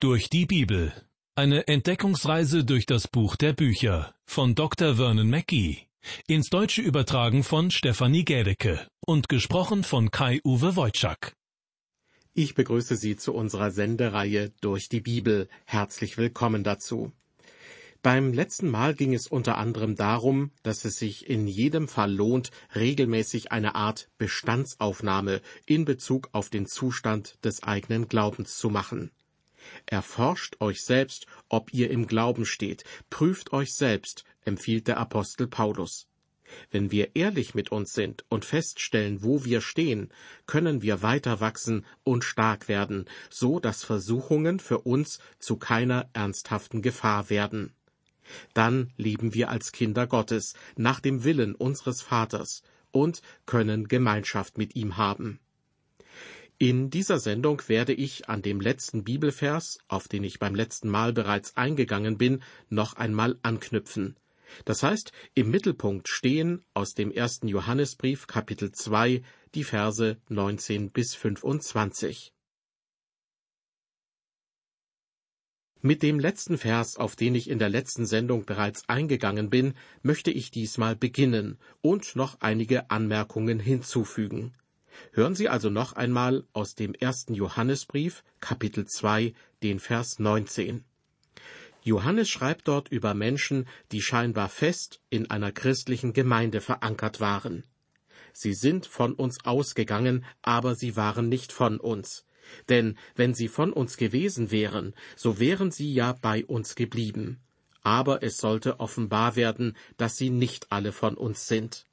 [0.00, 0.92] Durch die Bibel.
[1.34, 4.94] Eine Entdeckungsreise durch das Buch der Bücher von Dr.
[4.94, 5.88] Vernon Mackey.
[6.28, 11.32] Ins Deutsche übertragen von Stefanie Gädecke und gesprochen von Kai-Uwe Wojczak.
[12.32, 15.48] Ich begrüße Sie zu unserer Sendereihe Durch die Bibel.
[15.64, 17.10] Herzlich willkommen dazu.
[18.00, 22.52] Beim letzten Mal ging es unter anderem darum, dass es sich in jedem Fall lohnt,
[22.76, 29.10] regelmäßig eine Art Bestandsaufnahme in Bezug auf den Zustand des eigenen Glaubens zu machen.
[29.86, 36.08] Erforscht euch selbst, ob ihr im Glauben steht, prüft euch selbst, empfiehlt der Apostel Paulus.
[36.70, 40.10] Wenn wir ehrlich mit uns sind und feststellen, wo wir stehen,
[40.46, 46.82] können wir weiter wachsen und stark werden, so dass Versuchungen für uns zu keiner ernsthaften
[46.82, 47.74] Gefahr werden.
[48.54, 54.76] Dann leben wir als Kinder Gottes nach dem Willen unseres Vaters und können Gemeinschaft mit
[54.76, 55.40] ihm haben.
[56.60, 61.12] In dieser Sendung werde ich an dem letzten Bibelvers, auf den ich beim letzten Mal
[61.12, 64.16] bereits eingegangen bin, noch einmal anknüpfen.
[64.64, 69.22] Das heißt, im Mittelpunkt stehen aus dem ersten Johannesbrief Kapitel 2
[69.54, 72.32] die Verse 19 bis 25.
[75.80, 80.32] Mit dem letzten Vers, auf den ich in der letzten Sendung bereits eingegangen bin, möchte
[80.32, 84.56] ich diesmal beginnen und noch einige Anmerkungen hinzufügen.
[85.12, 90.84] Hören Sie also noch einmal aus dem ersten Johannesbrief, Kapitel 2, den Vers 19.
[91.82, 97.64] Johannes schreibt dort über Menschen, die scheinbar fest in einer christlichen Gemeinde verankert waren.
[98.32, 102.24] Sie sind von uns ausgegangen, aber sie waren nicht von uns.
[102.68, 107.40] Denn wenn sie von uns gewesen wären, so wären sie ja bei uns geblieben.
[107.82, 111.86] Aber es sollte offenbar werden, dass sie nicht alle von uns sind.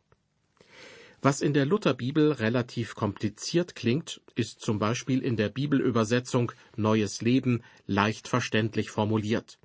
[1.22, 7.64] Was in der Lutherbibel relativ kompliziert klingt, ist zum Beispiel in der Bibelübersetzung Neues Leben
[7.88, 9.60] leicht verständlich formuliert.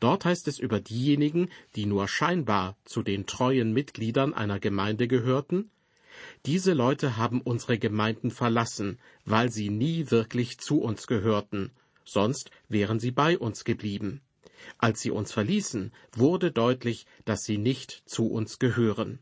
[0.00, 5.70] Dort heißt es über diejenigen, die nur scheinbar zu den treuen Mitgliedern einer Gemeinde gehörten,
[6.46, 11.70] diese Leute haben unsere Gemeinden verlassen, weil sie nie wirklich zu uns gehörten,
[12.04, 14.20] sonst wären sie bei uns geblieben.
[14.78, 19.18] Als sie uns verließen, wurde deutlich, dass sie nicht zu uns gehören.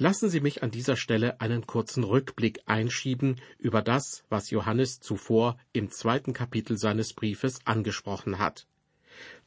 [0.00, 5.58] Lassen Sie mich an dieser Stelle einen kurzen Rückblick einschieben über das, was Johannes zuvor
[5.72, 8.68] im zweiten Kapitel seines Briefes angesprochen hat.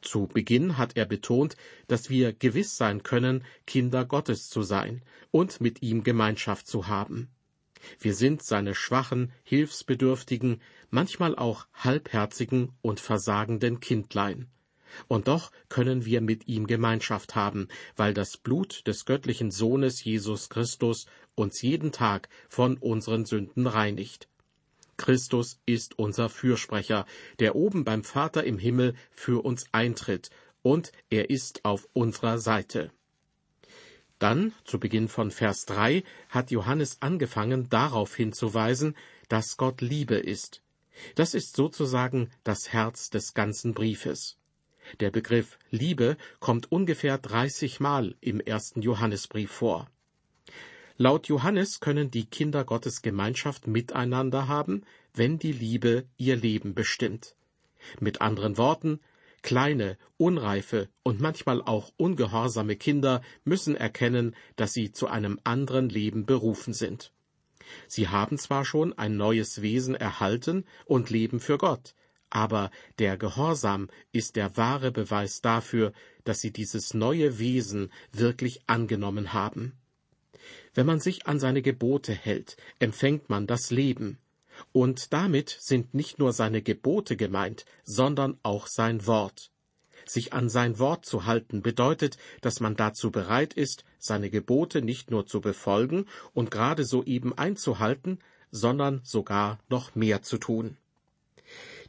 [0.02, 1.56] Zu Beginn hat er betont,
[1.88, 7.30] dass wir gewiss sein können, Kinder Gottes zu sein und mit ihm Gemeinschaft zu haben.
[7.98, 14.48] Wir sind seine schwachen, hilfsbedürftigen, manchmal auch halbherzigen und versagenden Kindlein.
[15.08, 20.48] Und doch können wir mit ihm Gemeinschaft haben, weil das Blut des göttlichen Sohnes Jesus
[20.48, 24.28] Christus uns jeden Tag von unseren Sünden reinigt.
[24.96, 27.06] Christus ist unser Fürsprecher,
[27.38, 30.30] der oben beim Vater im Himmel für uns eintritt,
[30.62, 32.92] und er ist auf unserer Seite.
[34.20, 38.94] Dann, zu Beginn von Vers 3, hat Johannes angefangen, darauf hinzuweisen,
[39.28, 40.62] dass Gott Liebe ist.
[41.16, 44.36] Das ist sozusagen das Herz des ganzen Briefes.
[45.00, 49.88] Der Begriff Liebe kommt ungefähr 30 Mal im ersten Johannesbrief vor.
[50.96, 54.82] Laut Johannes können die Kinder Gottes Gemeinschaft miteinander haben,
[55.14, 57.34] wenn die Liebe ihr Leben bestimmt.
[57.98, 59.00] Mit anderen Worten,
[59.42, 66.26] kleine, unreife und manchmal auch ungehorsame Kinder müssen erkennen, dass sie zu einem anderen Leben
[66.26, 67.12] berufen sind.
[67.88, 71.94] Sie haben zwar schon ein neues Wesen erhalten und leben für Gott,
[72.32, 75.92] aber der Gehorsam ist der wahre Beweis dafür,
[76.24, 79.74] dass sie dieses neue Wesen wirklich angenommen haben.
[80.72, 84.18] Wenn man sich an seine Gebote hält, empfängt man das Leben.
[84.72, 89.50] Und damit sind nicht nur seine Gebote gemeint, sondern auch sein Wort.
[90.06, 95.10] Sich an sein Wort zu halten bedeutet, dass man dazu bereit ist, seine Gebote nicht
[95.10, 98.20] nur zu befolgen und gerade so eben einzuhalten,
[98.50, 100.78] sondern sogar noch mehr zu tun.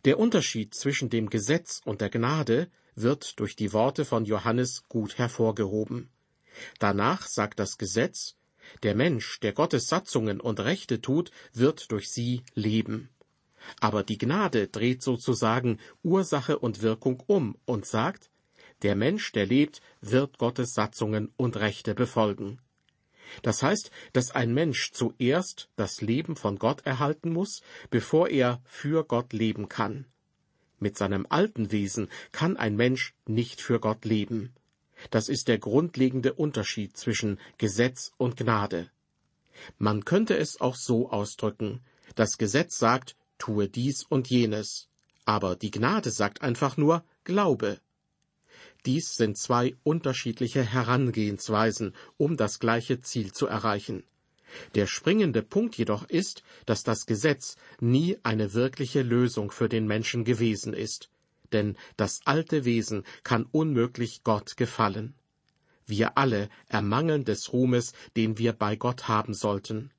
[0.05, 5.17] Der Unterschied zwischen dem Gesetz und der Gnade wird durch die Worte von Johannes gut
[5.17, 6.09] hervorgehoben.
[6.77, 8.35] Danach sagt das Gesetz,
[8.83, 13.09] der Mensch, der Gottes Satzungen und Rechte tut, wird durch sie leben.
[13.79, 18.29] Aber die Gnade dreht sozusagen Ursache und Wirkung um und sagt,
[18.81, 22.59] der Mensch, der lebt, wird Gottes Satzungen und Rechte befolgen.
[23.41, 29.03] Das heißt, dass ein Mensch zuerst das Leben von Gott erhalten muss, bevor er für
[29.03, 30.05] Gott leben kann.
[30.79, 34.53] Mit seinem alten Wesen kann ein Mensch nicht für Gott leben.
[35.11, 38.89] Das ist der grundlegende Unterschied zwischen Gesetz und Gnade.
[39.77, 41.81] Man könnte es auch so ausdrücken.
[42.15, 44.89] Das Gesetz sagt, tue dies und jenes.
[45.25, 47.79] aber die Gnade sagt einfach nur Glaube.
[48.85, 54.03] Dies sind zwei unterschiedliche Herangehensweisen, um das gleiche Ziel zu erreichen.
[54.75, 60.25] Der springende Punkt jedoch ist, dass das Gesetz nie eine wirkliche Lösung für den Menschen
[60.25, 61.09] gewesen ist,
[61.53, 65.15] denn das alte Wesen kann unmöglich Gott gefallen.
[65.85, 69.91] Wir alle ermangeln des Ruhmes, den wir bei Gott haben sollten.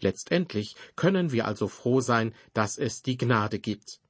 [0.00, 4.00] Letztendlich können wir also froh sein, dass es die Gnade gibt.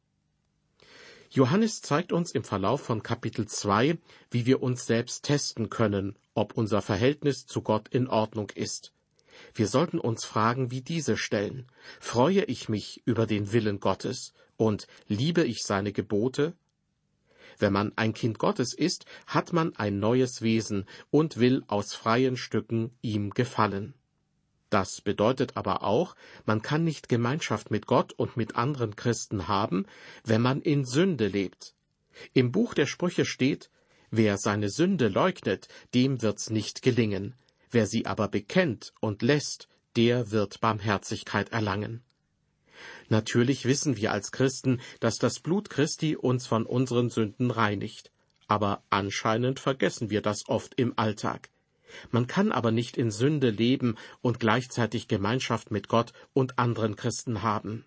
[1.32, 3.98] Johannes zeigt uns im Verlauf von Kapitel 2,
[4.32, 8.92] wie wir uns selbst testen können, ob unser Verhältnis zu Gott in Ordnung ist.
[9.54, 11.68] Wir sollten uns Fragen wie diese stellen.
[12.00, 16.54] Freue ich mich über den Willen Gottes und liebe ich seine Gebote?
[17.58, 22.36] Wenn man ein Kind Gottes ist, hat man ein neues Wesen und will aus freien
[22.36, 23.94] Stücken ihm gefallen.
[24.70, 26.14] Das bedeutet aber auch,
[26.46, 29.84] man kann nicht Gemeinschaft mit Gott und mit anderen Christen haben,
[30.24, 31.74] wenn man in Sünde lebt.
[32.34, 33.68] Im Buch der Sprüche steht,
[34.10, 37.34] wer seine Sünde leugnet, dem wird's nicht gelingen,
[37.70, 42.02] wer sie aber bekennt und lässt, der wird Barmherzigkeit erlangen.
[43.08, 48.12] Natürlich wissen wir als Christen, dass das Blut Christi uns von unseren Sünden reinigt,
[48.46, 51.50] aber anscheinend vergessen wir das oft im Alltag.
[52.10, 57.42] Man kann aber nicht in Sünde leben und gleichzeitig Gemeinschaft mit Gott und anderen Christen
[57.42, 57.84] haben.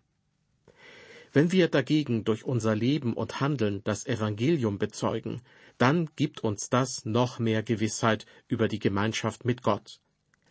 [1.31, 5.41] Wenn wir dagegen durch unser Leben und Handeln das Evangelium bezeugen,
[5.79, 9.99] dann gibt uns das noch mehr Gewissheit über die Gemeinschaft mit Gott.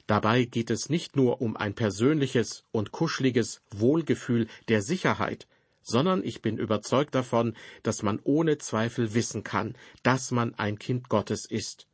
[0.08, 5.46] Dabei geht es nicht nur um ein persönliches und kuscheliges Wohlgefühl der Sicherheit,
[5.82, 11.08] sondern ich bin überzeugt davon, dass man ohne Zweifel wissen kann, dass man ein Kind
[11.08, 11.86] Gottes ist.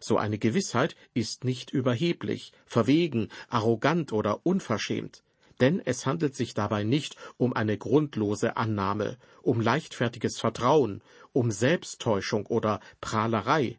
[0.00, 5.22] So eine Gewissheit ist nicht überheblich, verwegen, arrogant oder unverschämt,
[5.60, 11.02] denn es handelt sich dabei nicht um eine grundlose Annahme, um leichtfertiges Vertrauen,
[11.32, 13.78] um Selbsttäuschung oder Prahlerei,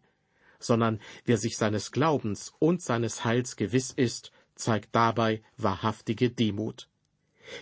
[0.59, 6.89] sondern wer sich seines Glaubens und seines Heils gewiss ist, zeigt dabei wahrhaftige Demut.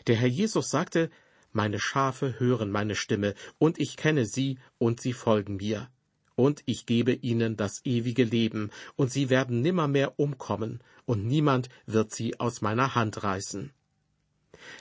[0.07, 1.09] Der Herr Jesus sagte,
[1.51, 5.89] Meine Schafe hören meine Stimme, und ich kenne sie, und sie folgen mir
[6.36, 12.14] und ich gebe ihnen das ewige Leben, und sie werden nimmermehr umkommen, und niemand wird
[12.14, 13.72] sie aus meiner Hand reißen.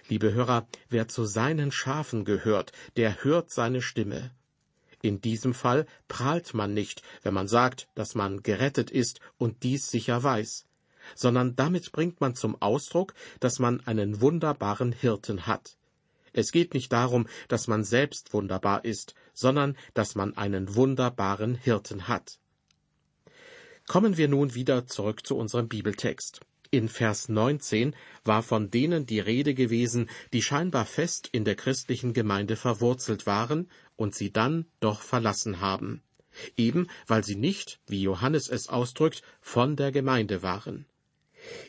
[0.09, 4.31] Liebe Hörer, wer zu seinen Schafen gehört, der hört seine Stimme.
[5.03, 9.91] In diesem Fall prahlt man nicht, wenn man sagt, dass man gerettet ist und dies
[9.91, 10.67] sicher weiß,
[11.15, 15.77] sondern damit bringt man zum Ausdruck, dass man einen wunderbaren Hirten hat.
[16.33, 22.09] Es geht nicht darum, dass man selbst wunderbar ist, sondern dass man einen wunderbaren Hirten
[22.09, 22.39] hat.
[23.87, 26.41] Kommen wir nun wieder zurück zu unserem Bibeltext.
[26.71, 27.95] In Vers 19
[28.25, 33.69] war von denen die Rede gewesen, die scheinbar fest in der christlichen Gemeinde verwurzelt waren
[33.97, 36.03] und sie dann doch verlassen haben.
[36.57, 40.87] Eben weil sie nicht, wie Johannes es ausdrückt, von der Gemeinde waren.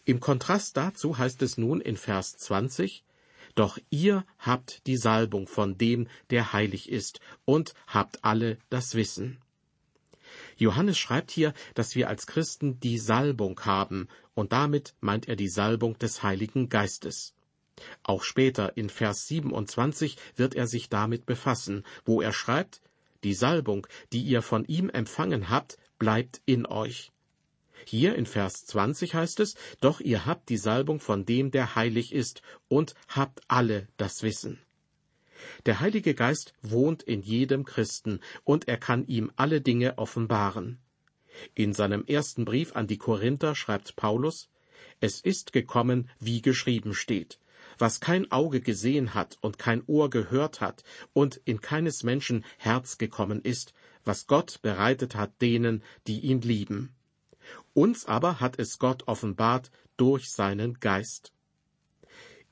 [0.06, 3.04] Im Kontrast dazu heißt es nun in Vers 20,
[3.56, 9.40] doch ihr habt die Salbung von dem, der heilig ist, und habt alle das Wissen.
[10.58, 15.50] Johannes schreibt hier, dass wir als Christen die Salbung haben, und damit meint er die
[15.50, 17.34] Salbung des Heiligen Geistes.
[18.04, 22.82] Auch später in Vers 27 wird er sich damit befassen, wo er schreibt,
[23.24, 27.12] die Salbung, die ihr von ihm empfangen habt, bleibt in euch.
[27.84, 32.14] Hier in Vers 20 heißt es, Doch ihr habt die Salbung von dem, der heilig
[32.14, 34.60] ist, und habt alle das Wissen.
[35.66, 40.80] Der Heilige Geist wohnt in jedem Christen, und er kann ihm alle Dinge offenbaren.
[41.54, 44.50] In seinem ersten Brief an die Korinther schreibt Paulus,
[45.02, 47.40] Es ist gekommen, wie geschrieben steht,
[47.78, 52.98] was kein Auge gesehen hat und kein Ohr gehört hat und in keines Menschen Herz
[52.98, 53.74] gekommen ist,
[54.06, 56.95] was Gott bereitet hat denen, die ihn lieben.
[57.76, 61.34] Uns aber hat es Gott offenbart durch seinen Geist.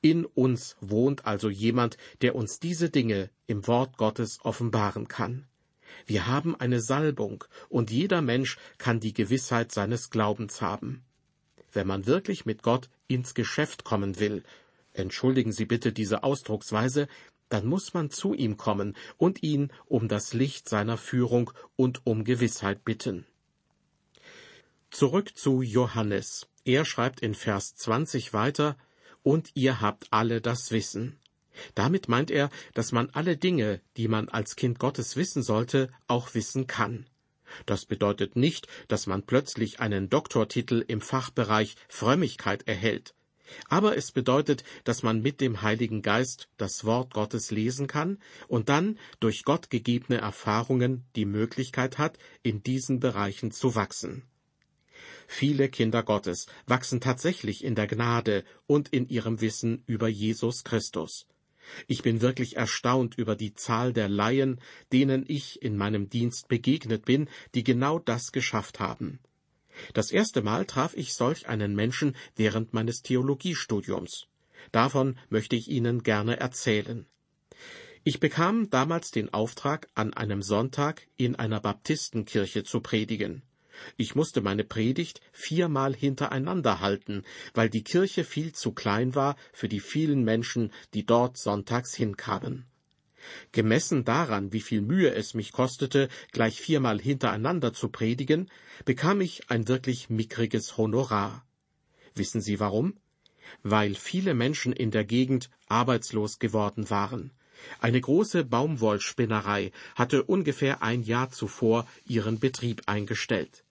[0.02, 5.46] In uns wohnt also jemand, der uns diese Dinge im Wort Gottes offenbaren kann.
[6.04, 11.02] Wir haben eine Salbung, und jeder Mensch kann die Gewissheit seines Glaubens haben.
[11.72, 14.42] Wenn man wirklich mit Gott ins Geschäft kommen will,
[14.92, 17.08] entschuldigen Sie bitte diese Ausdrucksweise,
[17.48, 22.24] dann muss man zu ihm kommen und ihn um das Licht seiner Führung und um
[22.24, 23.24] Gewissheit bitten.
[24.94, 26.46] Zurück zu Johannes.
[26.64, 28.76] Er schreibt in Vers 20 weiter,
[29.24, 31.18] und ihr habt alle das Wissen.
[31.74, 36.34] Damit meint er, dass man alle Dinge, die man als Kind Gottes wissen sollte, auch
[36.34, 37.08] wissen kann.
[37.66, 43.16] Das bedeutet nicht, dass man plötzlich einen Doktortitel im Fachbereich Frömmigkeit erhält.
[43.68, 48.68] Aber es bedeutet, dass man mit dem Heiligen Geist das Wort Gottes lesen kann und
[48.68, 54.22] dann durch Gott gegebene Erfahrungen die Möglichkeit hat, in diesen Bereichen zu wachsen.
[55.26, 61.26] Viele Kinder Gottes wachsen tatsächlich in der Gnade und in ihrem Wissen über Jesus Christus.
[61.86, 64.60] Ich bin wirklich erstaunt über die Zahl der Laien,
[64.92, 69.18] denen ich in meinem Dienst begegnet bin, die genau das geschafft haben.
[69.92, 74.26] Das erste Mal traf ich solch einen Menschen während meines Theologiestudiums.
[74.72, 77.06] Davon möchte ich Ihnen gerne erzählen.
[78.04, 83.42] Ich bekam damals den Auftrag, an einem Sonntag in einer Baptistenkirche zu predigen.
[83.96, 87.22] Ich musste meine Predigt viermal hintereinander halten,
[87.54, 92.66] weil die Kirche viel zu klein war für die vielen Menschen, die dort sonntags hinkamen.
[93.52, 98.50] Gemessen daran, wie viel Mühe es mich kostete, gleich viermal hintereinander zu predigen,
[98.84, 101.46] bekam ich ein wirklich mickriges Honorar.
[102.14, 102.94] Wissen Sie warum?
[103.62, 107.32] Weil viele Menschen in der Gegend arbeitslos geworden waren.
[107.80, 113.63] Eine große Baumwollspinnerei hatte ungefähr ein Jahr zuvor ihren Betrieb eingestellt.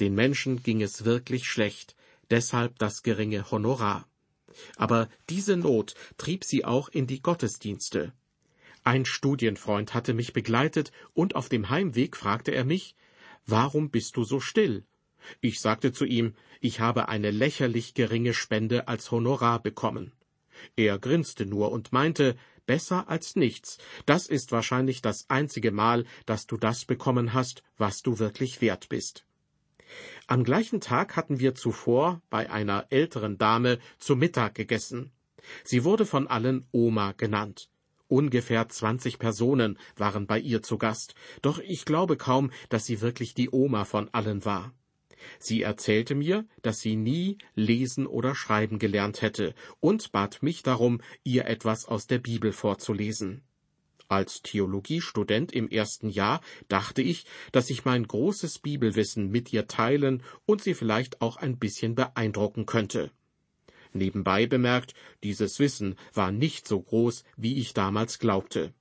[0.00, 1.96] Den Menschen ging es wirklich schlecht,
[2.30, 4.08] deshalb das geringe Honorar.
[4.76, 8.12] Aber diese Not trieb sie auch in die Gottesdienste.
[8.84, 12.94] Ein Studienfreund hatte mich begleitet, und auf dem Heimweg fragte er mich
[13.46, 14.84] Warum bist du so still?
[15.40, 20.12] Ich sagte zu ihm, ich habe eine lächerlich geringe Spende als Honorar bekommen.
[20.76, 26.46] Er grinste nur und meinte, besser als nichts, das ist wahrscheinlich das einzige Mal, dass
[26.46, 29.26] du das bekommen hast, was du wirklich wert bist.
[30.26, 35.12] Am gleichen Tag hatten wir zuvor bei einer älteren Dame zu Mittag gegessen.
[35.64, 37.70] Sie wurde von allen Oma genannt.
[38.08, 43.34] Ungefähr zwanzig Personen waren bei ihr zu Gast, doch ich glaube kaum, dass sie wirklich
[43.34, 44.72] die Oma von allen war.
[45.38, 51.00] Sie erzählte mir, dass sie nie lesen oder schreiben gelernt hätte und bat mich darum,
[51.24, 53.42] ihr etwas aus der Bibel vorzulesen.
[54.08, 60.22] Als Theologiestudent im ersten Jahr dachte ich, dass ich mein großes Bibelwissen mit ihr teilen
[60.44, 63.10] und sie vielleicht auch ein bisschen beeindrucken könnte.
[63.92, 64.94] Nebenbei bemerkt,
[65.24, 68.72] dieses Wissen war nicht so groß, wie ich damals glaubte.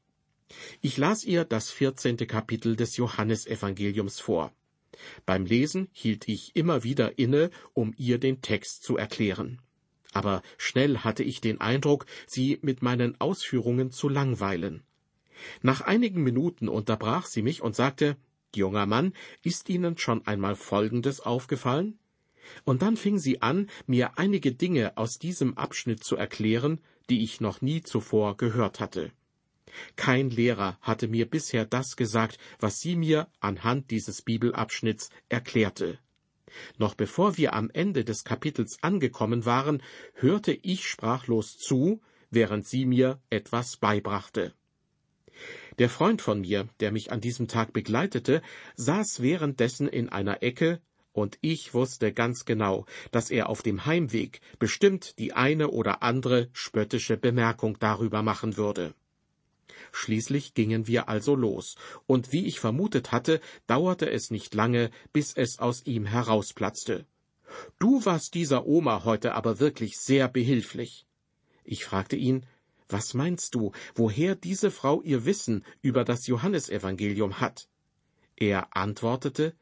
[0.82, 4.53] Ich las ihr das vierzehnte Kapitel des Johannesevangeliums vor.
[5.25, 9.60] Beim Lesen hielt ich immer wieder inne, um ihr den Text zu erklären.
[10.13, 14.84] Aber schnell hatte ich den Eindruck, sie mit meinen Ausführungen zu langweilen.
[15.62, 18.18] Nach einigen Minuten unterbrach sie mich und sagte
[18.56, 19.13] Junger Mann,
[19.44, 22.00] ist Ihnen schon einmal Folgendes aufgefallen?
[22.63, 27.42] Und dann fing sie an, mir einige Dinge aus diesem Abschnitt zu erklären, die ich
[27.42, 29.12] noch nie zuvor gehört hatte.
[29.96, 36.00] Kein Lehrer hatte mir bisher das gesagt, was sie mir anhand dieses Bibelabschnitts erklärte.
[36.77, 39.82] Noch bevor wir am Ende des Kapitels angekommen waren,
[40.13, 44.54] hörte ich sprachlos zu, während sie mir etwas beibrachte.
[45.80, 48.42] Der Freund von mir, der mich an diesem Tag begleitete,
[48.75, 50.80] saß währenddessen in einer Ecke
[51.15, 56.50] und ich wusste ganz genau, dass er auf dem Heimweg bestimmt die eine oder andere
[56.51, 58.94] spöttische Bemerkung darüber machen würde.
[59.92, 61.75] Schließlich gingen wir also los,
[62.06, 67.06] und wie ich vermutet hatte, dauerte es nicht lange, bis es aus ihm herausplatzte.
[67.80, 71.06] Du warst dieser Oma heute aber wirklich sehr behilflich.
[71.63, 72.46] Ich fragte ihn,
[72.88, 77.68] was meinst du, woher diese Frau ihr Wissen über das Johannesevangelium hat?
[78.36, 79.56] Er antwortete,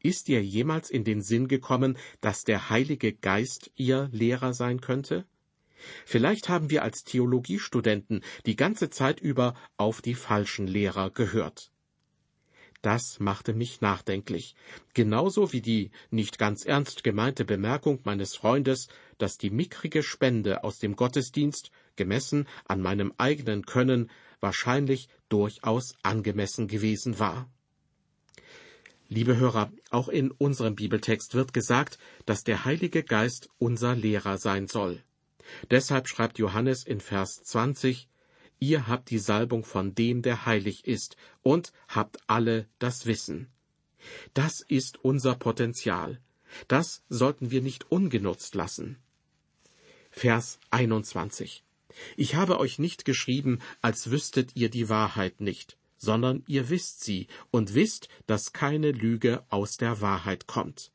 [0.00, 5.26] ist dir jemals in den Sinn gekommen, dass der Heilige Geist ihr Lehrer sein könnte?
[6.04, 11.70] Vielleicht haben wir als Theologiestudenten die ganze Zeit über auf die falschen Lehrer gehört.
[12.82, 14.56] Das machte mich nachdenklich,
[14.92, 20.80] genauso wie die nicht ganz ernst gemeinte Bemerkung meines Freundes, dass die mickrige Spende aus
[20.80, 24.10] dem Gottesdienst, gemessen an meinem eigenen Können,
[24.40, 27.48] wahrscheinlich durchaus angemessen gewesen war.
[29.08, 34.66] Liebe Hörer, auch in unserem Bibeltext wird gesagt, dass der Heilige Geist unser Lehrer sein
[34.66, 35.02] soll.
[35.70, 38.08] Deshalb schreibt Johannes in Vers 20,
[38.60, 43.48] Ihr habt die Salbung von dem, der heilig ist, und habt alle das Wissen.
[44.32, 46.20] Das ist unser Potenzial.
[46.68, 48.96] Das sollten wir nicht ungenutzt lassen.
[50.10, 51.64] Vers 21.
[52.16, 57.28] Ich habe euch nicht geschrieben, als wüsstet ihr die Wahrheit nicht, sondern ihr wisst sie
[57.50, 60.90] und wisst, dass keine Lüge aus der Wahrheit kommt.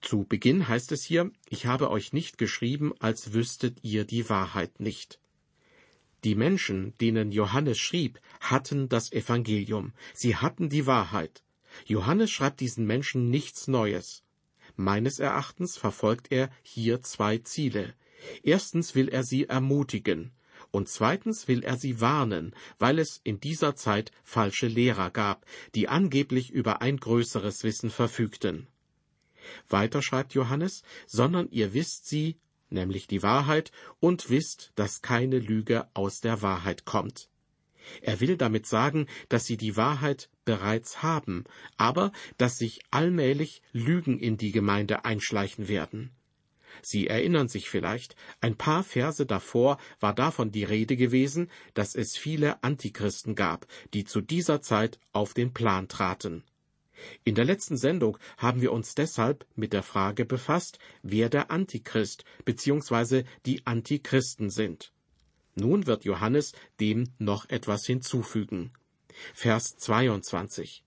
[0.00, 4.80] Zu Beginn heißt es hier, ich habe euch nicht geschrieben, als wüsstet ihr die Wahrheit
[4.80, 5.20] nicht.
[6.24, 11.42] Die Menschen, denen Johannes schrieb, hatten das Evangelium, sie hatten die Wahrheit.
[11.86, 14.22] Johannes schreibt diesen Menschen nichts Neues.
[14.76, 17.94] Meines Erachtens verfolgt er hier zwei Ziele.
[18.42, 20.32] Erstens will er sie ermutigen,
[20.70, 25.88] und zweitens will er sie warnen, weil es in dieser Zeit falsche Lehrer gab, die
[25.88, 28.68] angeblich über ein größeres Wissen verfügten.
[29.68, 32.38] Weiter schreibt Johannes, sondern ihr wisst sie,
[32.70, 37.28] nämlich die Wahrheit, und wisst, dass keine Lüge aus der Wahrheit kommt.
[38.00, 41.44] Er will damit sagen, dass sie die Wahrheit bereits haben,
[41.76, 46.12] aber dass sich allmählich Lügen in die Gemeinde einschleichen werden.
[46.80, 52.16] Sie erinnern sich vielleicht, ein paar Verse davor war davon die Rede gewesen, dass es
[52.16, 56.44] viele Antichristen gab, die zu dieser Zeit auf den Plan traten.
[57.24, 62.24] In der letzten Sendung haben wir uns deshalb mit der Frage befasst, wer der Antichrist
[62.44, 63.24] bzw.
[63.46, 64.92] die Antichristen sind.
[65.54, 68.72] Nun wird Johannes dem noch etwas hinzufügen.
[69.34, 70.84] Vers 22.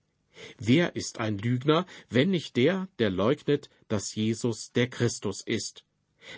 [0.58, 5.84] Wer ist ein Lügner, wenn nicht der, der leugnet, dass Jesus der Christus ist?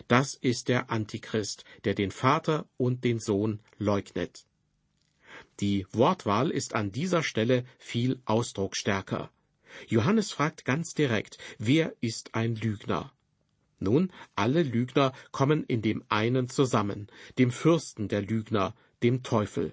[0.07, 4.47] Das ist der Antichrist, der den Vater und den Sohn leugnet.
[5.61, 9.31] Die Wortwahl ist an dieser Stelle viel ausdrucksstärker.
[9.87, 13.13] Johannes fragt ganz direkt, wer ist ein Lügner?
[13.81, 19.73] Nun, alle Lügner kommen in dem einen zusammen, dem Fürsten der Lügner, dem Teufel.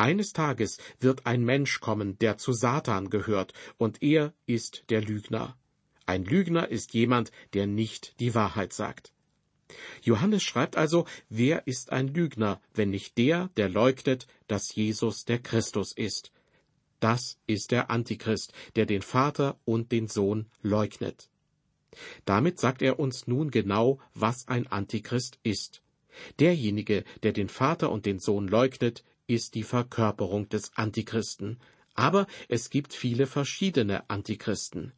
[0.00, 5.58] Eines Tages wird ein Mensch kommen, der zu Satan gehört, und er ist der Lügner.
[6.06, 9.12] Ein Lügner ist jemand, der nicht die Wahrheit sagt.
[10.00, 15.38] Johannes schreibt also, wer ist ein Lügner, wenn nicht der, der leugnet, dass Jesus der
[15.38, 16.32] Christus ist.
[16.98, 21.28] Das ist der Antichrist, der den Vater und den Sohn leugnet.
[22.24, 25.82] Damit sagt er uns nun genau, was ein Antichrist ist.
[26.38, 31.60] Derjenige, der den Vater und den Sohn leugnet, ist die Verkörperung des Antichristen.
[31.94, 34.92] Aber es gibt viele verschiedene Antichristen.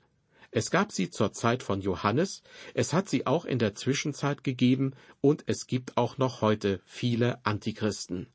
[0.51, 2.43] Es gab sie zur Zeit von Johannes,
[2.75, 7.45] es hat sie auch in der Zwischenzeit gegeben und es gibt auch noch heute viele
[7.45, 8.27] Antichristen.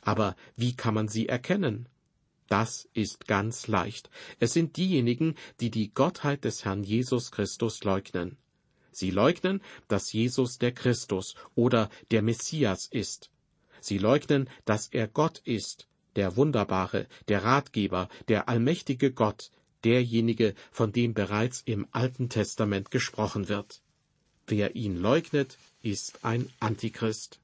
[0.00, 1.88] Aber wie kann man sie erkennen?
[2.48, 4.10] Das ist ganz leicht.
[4.38, 8.36] Es sind diejenigen, die die Gottheit des Herrn Jesus Christus leugnen.
[8.92, 13.30] Sie leugnen, dass Jesus der Christus oder der Messias ist.
[13.86, 19.52] Sie leugnen, dass er Gott ist, der Wunderbare, der Ratgeber, der allmächtige Gott,
[19.84, 23.82] derjenige, von dem bereits im Alten Testament gesprochen wird.
[24.48, 27.38] Wer ihn leugnet, ist ein Antichrist.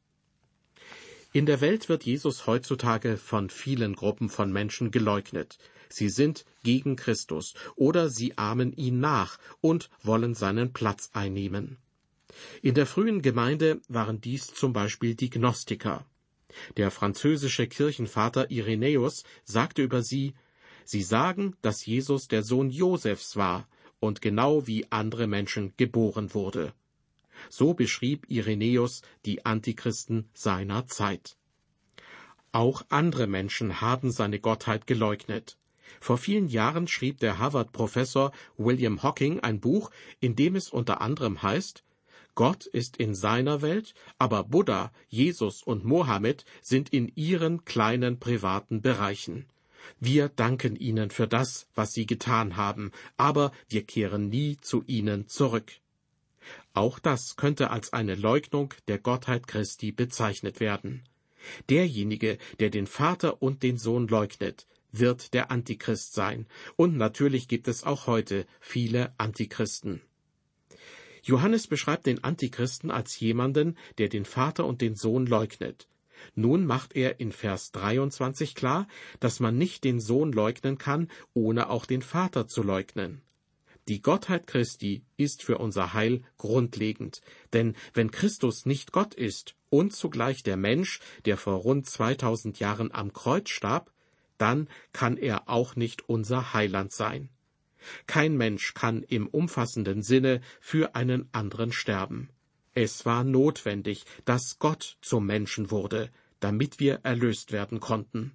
[1.33, 5.59] In der Welt wird Jesus heutzutage von vielen Gruppen von Menschen geleugnet.
[5.91, 11.77] Sie sind gegen Christus oder sie ahmen ihn nach und wollen seinen Platz einnehmen.
[12.63, 16.05] In der frühen Gemeinde waren dies zum Beispiel die Gnostiker.
[16.77, 20.35] Der französische Kirchenvater Irenäus sagte über sie,
[20.85, 23.69] Sie sagen, dass Jesus der Sohn Josefs war
[24.01, 26.75] und genau wie andere Menschen geboren wurde.
[27.49, 31.37] So beschrieb Irenäus die Antichristen seiner Zeit.
[32.51, 35.57] Auch andere Menschen haben seine Gottheit geleugnet.
[36.01, 41.43] Vor vielen Jahren schrieb der Harvard-Professor William Hocking ein Buch, in dem es unter anderem
[41.43, 41.85] heißt,
[42.35, 48.81] Gott ist in seiner Welt, aber Buddha, Jesus und Mohammed sind in ihren kleinen privaten
[48.81, 49.47] Bereichen.
[50.01, 55.29] Wir danken ihnen für das, was sie getan haben, aber wir kehren nie zu ihnen
[55.29, 55.73] zurück.
[56.73, 61.03] Auch das könnte als eine Leugnung der Gottheit Christi bezeichnet werden.
[61.69, 67.69] Derjenige, der den Vater und den Sohn leugnet, wird der Antichrist sein, und natürlich gibt
[67.69, 70.03] es auch heute viele Antichristen.
[71.23, 75.89] Johannes beschreibt den Antichristen als jemanden, der den Vater und den Sohn leugnet.
[76.35, 78.87] Nun macht er in Vers 23 klar,
[79.21, 83.23] dass man nicht den Sohn leugnen kann, ohne auch den Vater zu leugnen.
[83.89, 87.21] Die Gottheit Christi ist für unser Heil grundlegend,
[87.53, 92.93] denn wenn Christus nicht Gott ist und zugleich der Mensch, der vor rund 2000 Jahren
[92.93, 93.93] am Kreuz starb,
[94.39, 97.29] dann kann er auch nicht unser Heiland sein.
[98.07, 102.29] Kein Mensch kann im umfassenden Sinne für einen anderen sterben.
[102.75, 108.33] Es war notwendig, dass Gott zum Menschen wurde, damit wir erlöst werden konnten.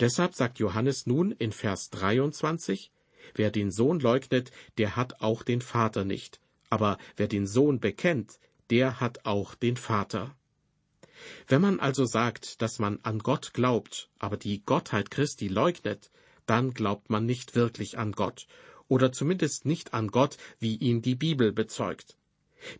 [0.00, 2.90] Deshalb sagt Johannes nun in Vers 23,
[3.34, 6.40] Wer den Sohn leugnet, der hat auch den Vater nicht.
[6.70, 8.38] Aber wer den Sohn bekennt,
[8.70, 10.34] der hat auch den Vater.
[11.48, 16.10] Wenn man also sagt, dass man an Gott glaubt, aber die Gottheit Christi leugnet,
[16.46, 18.46] dann glaubt man nicht wirklich an Gott,
[18.88, 22.16] oder zumindest nicht an Gott, wie ihn die Bibel bezeugt.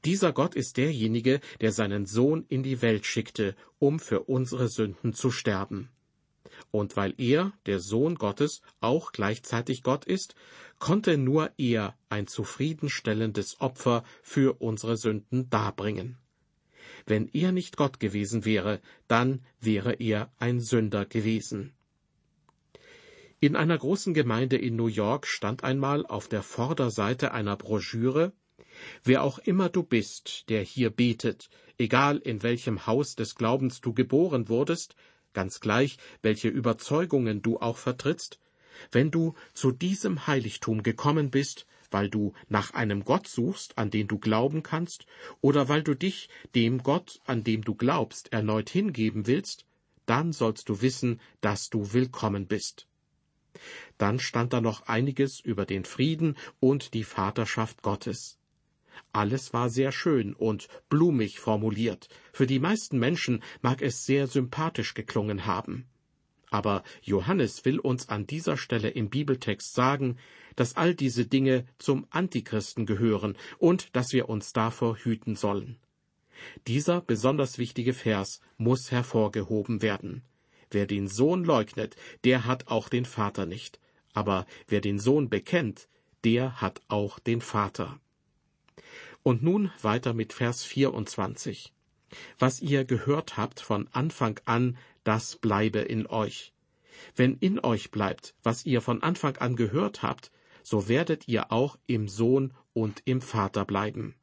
[0.04, 5.12] Dieser Gott ist derjenige, der seinen Sohn in die Welt schickte, um für unsere Sünden
[5.12, 5.90] zu sterben.
[6.70, 10.34] Und weil er, der Sohn Gottes, auch gleichzeitig Gott ist,
[10.78, 16.18] konnte nur er ein zufriedenstellendes Opfer für unsere Sünden darbringen.
[17.04, 21.75] Wenn er nicht Gott gewesen wäre, dann wäre er ein Sünder gewesen.
[23.38, 28.32] In einer großen Gemeinde in New York stand einmal auf der Vorderseite einer Broschüre
[29.04, 33.92] Wer auch immer du bist, der hier betet, egal in welchem Haus des Glaubens du
[33.92, 34.96] geboren wurdest,
[35.34, 38.40] ganz gleich, welche Überzeugungen du auch vertrittst,
[38.90, 44.08] wenn du zu diesem Heiligtum gekommen bist, weil du nach einem Gott suchst, an den
[44.08, 45.06] du glauben kannst,
[45.42, 49.66] oder weil du dich dem Gott, an dem du glaubst, erneut hingeben willst,
[50.06, 52.86] dann sollst du wissen, dass du willkommen bist.
[53.98, 58.38] Dann stand da noch einiges über den Frieden und die Vaterschaft Gottes.
[59.12, 62.08] Alles war sehr schön und blumig formuliert.
[62.32, 65.86] Für die meisten Menschen mag es sehr sympathisch geklungen haben.
[66.50, 70.16] Aber Johannes will uns an dieser Stelle im Bibeltext sagen,
[70.54, 75.76] dass all diese Dinge zum Antichristen gehören und dass wir uns davor hüten sollen.
[76.66, 80.22] Dieser besonders wichtige Vers muss hervorgehoben werden.
[80.70, 83.78] Wer den Sohn leugnet, der hat auch den Vater nicht.
[84.12, 85.88] Aber wer den Sohn bekennt,
[86.24, 88.00] der hat auch den Vater.
[89.22, 91.72] Und nun weiter mit Vers 24.
[92.38, 96.52] Was ihr gehört habt von Anfang an, das bleibe in euch.
[97.14, 100.30] Wenn in euch bleibt, was ihr von Anfang an gehört habt,
[100.62, 104.14] so werdet ihr auch im Sohn und im Vater bleiben.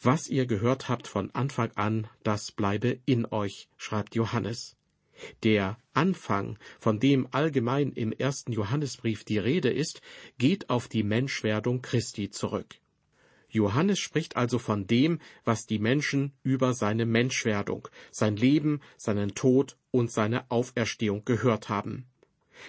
[0.00, 4.76] Was ihr gehört habt von Anfang an, das bleibe in euch, schreibt Johannes.
[5.42, 10.02] Der Anfang, von dem allgemein im ersten Johannesbrief die Rede ist,
[10.38, 12.76] geht auf die Menschwerdung Christi zurück.
[13.48, 19.78] Johannes spricht also von dem, was die Menschen über seine Menschwerdung, sein Leben, seinen Tod
[19.90, 22.06] und seine Auferstehung gehört haben.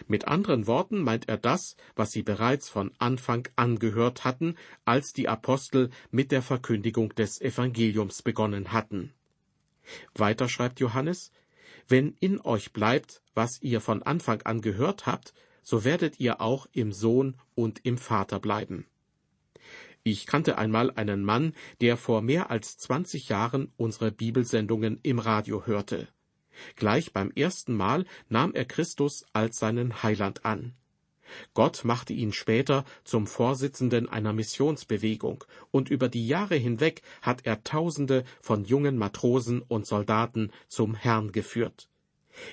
[0.08, 5.13] Mit anderen Worten meint er das, was sie bereits von Anfang an gehört hatten, als
[5.13, 9.13] die Apostel mit der Verkündigung des Evangeliums begonnen hatten.
[10.13, 11.32] Weiter schreibt Johannes,
[11.88, 16.67] wenn in euch bleibt, was ihr von Anfang an gehört habt, so werdet ihr auch
[16.71, 18.86] im Sohn und im Vater bleiben.
[20.04, 25.65] Ich kannte einmal einen Mann, der vor mehr als zwanzig Jahren unsere Bibelsendungen im Radio
[25.65, 26.08] hörte.
[26.76, 30.74] Gleich beim ersten Mal nahm er Christus als seinen Heiland an.
[31.54, 37.63] Gott machte ihn später zum Vorsitzenden einer Missionsbewegung, und über die Jahre hinweg hat er
[37.63, 41.89] Tausende von jungen Matrosen und Soldaten zum Herrn geführt.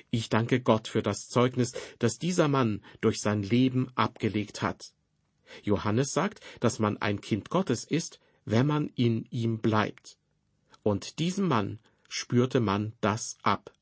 [0.09, 4.93] Ich danke Gott für das Zeugnis, das dieser Mann durch sein Leben abgelegt hat.
[5.63, 10.17] Johannes sagt, dass man ein Kind Gottes ist, wenn man in ihm bleibt.
[10.83, 13.74] Und diesem Mann spürte man das ab.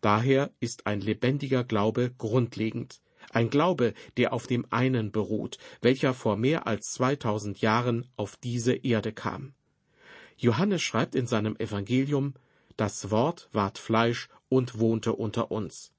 [0.00, 3.00] Daher ist ein lebendiger Glaube grundlegend,
[3.30, 8.74] ein Glaube, der auf dem einen beruht, welcher vor mehr als 2000 Jahren auf diese
[8.74, 9.54] Erde kam.
[10.36, 12.34] Johannes schreibt in seinem Evangelium,
[12.76, 15.92] das Wort ward Fleisch und wohnte unter uns.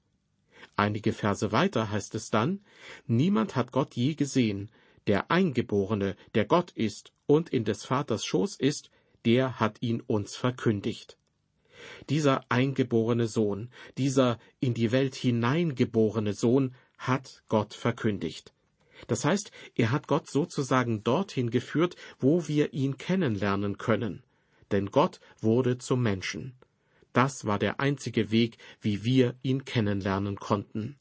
[0.76, 2.60] Einige Verse weiter heißt es dann,
[3.06, 4.70] Niemand hat Gott je gesehen,
[5.06, 8.90] der Eingeborene, der Gott ist und in des Vaters Schoß ist,
[9.24, 11.18] der hat ihn uns verkündigt.
[12.08, 18.52] Dieser eingeborene Sohn, dieser in die Welt hineingeborene Sohn hat Gott verkündigt.
[19.06, 24.22] Das heißt, er hat Gott sozusagen dorthin geführt, wo wir ihn kennenlernen können.
[24.70, 26.54] Denn Gott wurde zum Menschen.
[27.12, 30.96] Das war der einzige Weg, wie wir ihn kennenlernen konnten.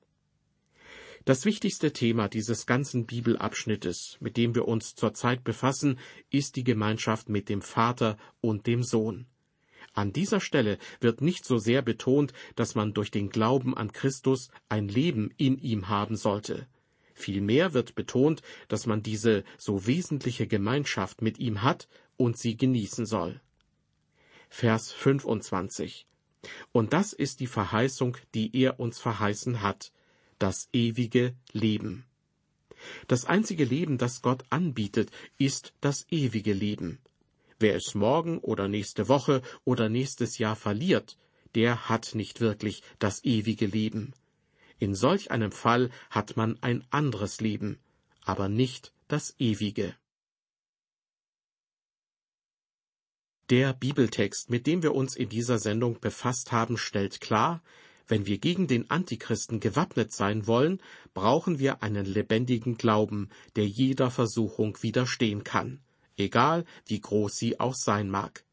[1.25, 5.99] Das wichtigste Thema dieses ganzen Bibelabschnittes, mit dem wir uns zurzeit befassen,
[6.31, 9.27] ist die Gemeinschaft mit dem Vater und dem Sohn.
[9.99, 14.49] An dieser Stelle wird nicht so sehr betont, dass man durch den Glauben an Christus
[14.69, 16.67] ein Leben in ihm haben sollte.
[17.13, 23.05] Vielmehr wird betont, dass man diese so wesentliche Gemeinschaft mit ihm hat und sie genießen
[23.05, 23.41] soll.
[24.47, 26.07] Vers 25.
[26.71, 29.91] Und das ist die Verheißung, die er uns verheißen hat,
[30.37, 32.05] das ewige Leben.
[33.09, 36.99] Das einzige Leben, das Gott anbietet, ist das ewige Leben.
[37.59, 41.17] Wer es morgen oder nächste Woche oder nächstes Jahr verliert,
[41.55, 44.13] der hat nicht wirklich das ewige Leben.
[44.77, 47.79] In solch einem Fall hat man ein anderes Leben,
[48.23, 49.93] aber nicht das ewige.
[53.49, 57.61] Der Bibeltext, mit dem wir uns in dieser Sendung befasst haben, stellt klar,
[58.07, 60.81] wenn wir gegen den Antichristen gewappnet sein wollen,
[61.13, 65.81] brauchen wir einen lebendigen Glauben, der jeder Versuchung widerstehen kann,
[66.19, 68.43] egal wie groß sie auch sein mag.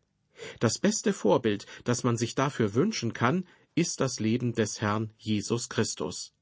[0.60, 5.68] Das beste Vorbild, das man sich dafür wünschen kann, ist das Leben des Herrn Jesus
[5.68, 6.32] Christus.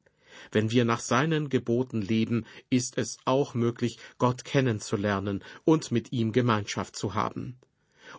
[0.51, 6.33] Wenn wir nach seinen Geboten leben, ist es auch möglich, Gott kennenzulernen und mit ihm
[6.33, 7.57] Gemeinschaft zu haben.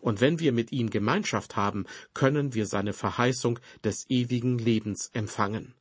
[0.02, 5.74] Und wenn wir mit ihm Gemeinschaft haben, können wir seine Verheißung des ewigen Lebens empfangen.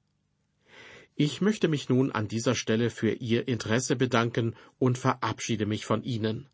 [1.16, 6.02] Ich möchte mich nun an dieser Stelle für Ihr Interesse bedanken und verabschiede mich von
[6.02, 6.48] Ihnen.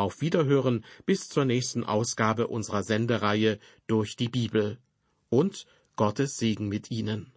[0.00, 4.78] Auf Wiederhören bis zur nächsten Ausgabe unserer Sendereihe durch die Bibel.
[5.28, 7.34] Und Gottes Segen mit Ihnen.